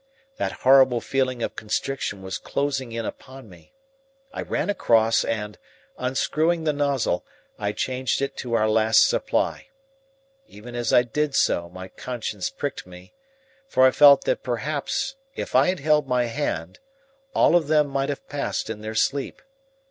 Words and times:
That 0.37 0.51
horrible 0.65 0.99
feeling 0.99 1.43
of 1.43 1.55
constriction 1.55 2.23
was 2.23 2.39
closing 2.39 2.91
in 2.91 3.05
upon 3.05 3.47
me. 3.47 3.71
I 4.33 4.41
ran 4.41 4.67
across 4.71 5.23
and, 5.23 5.59
unscrewing 5.95 6.63
the 6.63 6.73
nozzle, 6.73 7.23
I 7.59 7.73
changed 7.73 8.19
it 8.19 8.35
to 8.37 8.53
our 8.55 8.67
last 8.67 9.07
supply. 9.07 9.67
Even 10.47 10.73
as 10.73 10.91
I 10.91 11.03
did 11.03 11.35
so 11.35 11.69
my 11.69 11.87
conscience 11.87 12.49
pricked 12.49 12.87
me, 12.87 13.13
for 13.67 13.85
I 13.85 13.91
felt 13.91 14.23
that 14.23 14.41
perhaps 14.41 15.17
if 15.35 15.53
I 15.53 15.67
had 15.67 15.81
held 15.81 16.07
my 16.07 16.25
hand 16.25 16.79
all 17.35 17.55
of 17.55 17.67
them 17.67 17.85
might 17.87 18.09
have 18.09 18.27
passed 18.27 18.71
in 18.71 18.81
their 18.81 18.95
sleep. 18.95 19.39